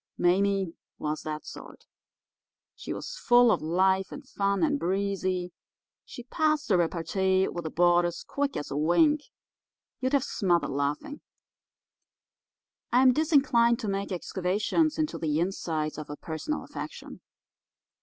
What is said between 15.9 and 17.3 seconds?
of a personal affection.